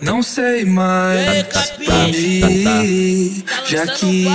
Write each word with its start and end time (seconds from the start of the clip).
Não 0.00 0.22
sei 0.22 0.64
mais 0.64 1.44
pra 1.84 1.94
onde 1.94 2.16
ir, 2.16 3.44
já 3.66 3.86
que 3.86 4.26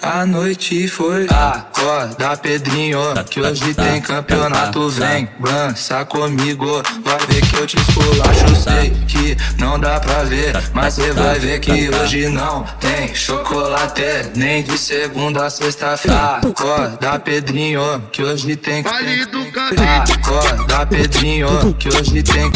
a 0.00 0.24
noite 0.24 0.88
foi. 0.88 1.26
Acorda, 1.28 2.34
Pedrinho, 2.36 2.98
que 3.28 3.40
hoje 3.40 3.74
tem 3.74 4.00
campeonato. 4.00 4.88
Vem, 4.88 5.28
dança 5.38 6.04
comigo, 6.06 6.82
vai 7.04 7.18
ver 7.26 7.46
que 7.46 7.56
eu 7.56 7.66
te 7.66 7.76
esculacho. 7.76 8.56
Sei 8.56 8.90
que 9.06 9.36
não 9.58 9.78
dá 9.78 10.00
pra 10.00 10.24
ver, 10.24 10.56
mas 10.72 10.94
cê 10.94 11.12
vai 11.12 11.38
ver 11.38 11.60
que 11.60 11.90
hoje 11.90 12.28
não 12.28 12.64
tem 12.80 13.14
chocolate, 13.14 14.02
nem 14.34 14.62
de 14.62 14.78
segunda 14.78 15.46
a 15.46 15.50
sexta-feira. 15.50 16.38
Acorda, 16.38 17.18
Pedrinho, 17.18 18.02
que 18.10 18.22
hoje 18.22 18.56
tem. 18.56 18.80
Acorda, 18.80 20.86
Pedrinho, 20.86 21.74
que 21.74 21.88
hoje 21.88 22.22
tem. 22.22 22.50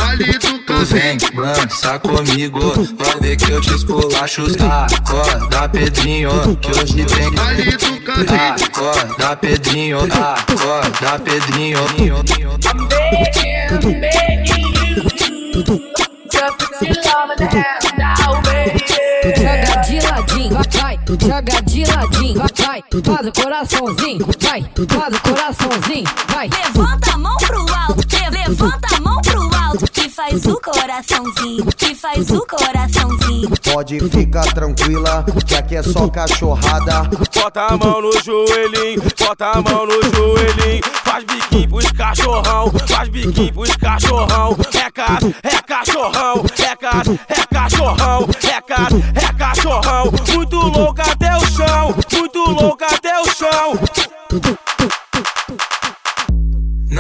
Vem, 0.85 1.17
dança 1.17 1.99
comigo, 2.01 2.59
vai 2.99 3.21
ver 3.21 3.37
que 3.37 3.53
eu 3.53 3.61
te 3.61 3.75
esculacho. 3.75 4.47
Acorda, 4.61 5.69
Pedrinho, 5.69 6.57
que 6.57 6.71
hoje 6.73 7.05
tem. 7.05 7.29
Acorda, 8.65 9.37
Pedrinho, 9.37 9.99
acorda, 10.01 11.19
Pedrinho. 11.21 11.79
Now, 17.97 18.41
baby. 18.43 18.83
Joga 19.23 19.77
de 19.83 20.01
ladinho, 20.01 20.59
vai, 20.81 20.99
joga 21.21 21.63
de 21.63 21.85
ladinho, 21.85 22.41
vai, 22.41 22.83
faz 23.05 23.27
o 23.27 23.33
coraçãozinho, 23.33 24.27
vai, 24.41 24.63
faz 24.89 25.15
o 25.15 25.21
coraçãozinho, 25.21 26.11
vai. 26.29 26.49
Levanta 26.49 27.13
a 27.13 27.19
mão 27.19 27.37
pro 27.37 27.61
alto, 27.61 28.05
levanta 28.33 28.97
a 28.97 29.01
mão 29.01 29.12
pro 29.12 29.12
alto, 29.12 29.12
que 29.12 29.12
faz 30.23 30.47
o 30.47 30.61
coraçãozinho, 30.61 31.67
que 31.77 31.95
faz 31.97 32.31
o 32.31 32.47
coraçãozinho. 32.47 33.51
Pode 33.73 33.99
ficar 34.09 34.45
tranquila, 34.55 35.25
que 35.45 35.55
aqui 35.57 35.77
é 35.77 35.83
só 35.83 36.07
cachorrada. 36.09 37.03
Bota 37.35 37.63
a 37.63 37.77
mão 37.77 38.01
no 38.01 38.13
joelhinho, 38.23 39.03
bota 39.19 39.47
a 39.47 39.61
mão 39.61 39.85
no 39.85 40.01
joelhinho. 40.15 40.83
Faz 41.05 41.25
biquinho 41.25 41.69
pros 41.69 41.91
cachorrão, 41.91 42.71
faz 42.89 43.09
biquinho 43.09 43.53
pros 43.53 43.77
cachorrão. 43.77 44.57
É 44.75 44.91
casa, 44.91 45.35
é 45.43 45.63
cachorrão, 45.63 46.45
é 46.59 46.77
casa, 46.77 47.21
é 47.29 47.47
cachorrão, 47.55 48.29
é 48.45 48.61
casa, 48.61 48.97
é 49.17 49.33
cachorrão. 49.33 50.13
Muito 50.35 50.57
louco 50.57 51.03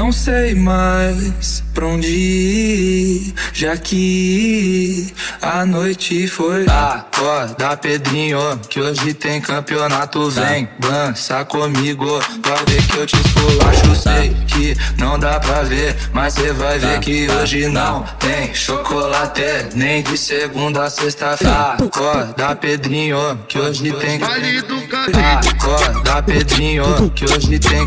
Não 0.02 0.10
sei 0.10 0.56
mais 0.56 1.62
pra 1.72 1.86
onde 1.86 2.08
ir, 2.08 3.32
já 3.52 3.76
que 3.76 5.14
a 5.40 5.64
noite 5.64 6.26
foi. 6.26 6.66
Acorda, 6.66 7.76
Pedrinho, 7.76 8.58
que 8.68 8.80
hoje 8.80 9.14
tem 9.14 9.40
campeonato. 9.40 10.28
Vem, 10.28 10.68
dança 10.80 11.44
comigo, 11.44 12.18
vai 12.44 12.64
ver 12.66 12.84
que 12.88 12.98
eu 12.98 13.06
te 13.06 13.14
esculacho. 13.14 13.94
Sei 13.94 14.36
que 14.48 14.76
não 14.98 15.20
dá 15.20 15.38
pra 15.38 15.62
ver, 15.62 15.94
mas 16.12 16.34
cê 16.34 16.52
vai 16.52 16.80
ver 16.80 16.98
que 16.98 17.30
hoje 17.30 17.68
não 17.68 18.02
tem 18.18 18.52
chocolate, 18.52 19.68
nem 19.76 20.02
de 20.02 20.18
segunda 20.18 20.82
a 20.82 20.90
sexta-feira. 20.90 21.76
Acorda, 21.78 22.56
Pedrinho, 22.56 23.38
que 23.46 23.56
hoje 23.56 23.92
tem. 23.92 24.20
Acorda, 24.20 26.20
Pedrinho, 26.24 27.08
que 27.14 27.24
hoje 27.24 27.56
tem. 27.60 27.86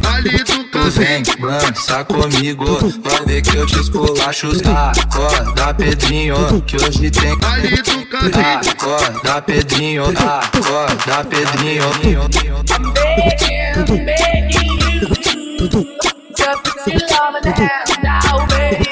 Tu 0.72 0.92
vem, 0.92 1.24
dança 1.24 2.05
comigo, 2.06 2.66
vai 3.04 3.26
ver 3.26 3.42
que 3.42 3.56
eu 3.56 3.66
te 3.66 3.80
esculacho. 3.80 4.52
Acorda, 4.66 5.74
Pedrinho, 5.74 6.62
que 6.62 6.78
hoje 6.78 7.12
tem. 7.12 7.34
Acorda, 7.34 9.42
Pedrinho, 9.42 10.06
acorda, 10.06 11.26
Pedrinho. 11.26 11.84
Hand 17.46 18.04
now, 18.04 18.46
baby. 18.48 18.86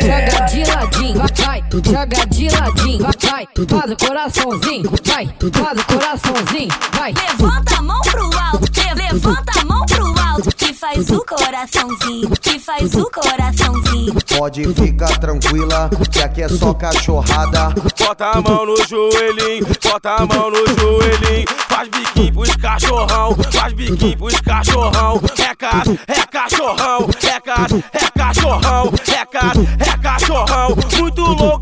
Joga 0.00 0.40
de 0.46 0.64
ladinho, 0.64 1.20
vai, 1.36 1.62
joga 1.84 2.24
de 2.26 2.48
ladinho, 2.48 3.02
vai, 3.02 3.46
faz 3.68 3.90
o 3.90 3.96
coraçãozinho, 3.96 4.90
vai, 5.04 5.26
faz 5.52 5.78
o 5.78 5.84
coraçãozinho, 5.84 6.72
vai. 6.96 7.12
Levanta 7.12 7.76
a 7.76 7.82
mão 7.82 8.00
pro 8.00 8.30
alto, 8.38 8.66
levanta 8.96 9.60
a 9.60 9.64
mão 9.64 9.84
pro 9.84 10.06
alto, 10.06 10.13
que 10.56 10.74
faz 10.74 11.10
o 11.10 11.24
coraçãozinho, 11.24 12.30
que 12.40 12.58
faz 12.58 12.94
o 12.94 13.10
coraçãozinho. 13.10 14.14
Pode 14.36 14.74
ficar 14.74 15.18
tranquila, 15.18 15.90
que 16.10 16.20
aqui 16.20 16.42
é 16.42 16.48
só 16.48 16.74
cachorrada. 16.74 17.74
Bota 17.98 18.26
a 18.26 18.40
mão 18.40 18.66
no 18.66 18.76
joelhinho, 18.86 19.66
bota 19.82 20.10
a 20.16 20.26
mão 20.26 20.50
no 20.50 20.66
joelhinho. 20.66 21.46
Faz 21.68 21.88
biquinho 21.88 22.32
pros 22.32 22.56
cachorrão, 22.56 23.36
faz 23.52 23.72
biquinho 23.72 24.18
pros 24.18 24.40
cachorrão. 24.40 25.20
É 25.38 25.54
casa, 25.54 25.98
é 26.08 26.26
cachorrão, 26.26 27.10
é 27.22 27.40
casa, 27.40 27.84
é 27.92 28.18
cachorrão, 28.18 28.92
é 29.06 29.26
casa, 29.26 29.60
é 29.78 29.98
cachorrão. 29.98 30.76
Muito 30.98 31.20
louca 31.22 31.53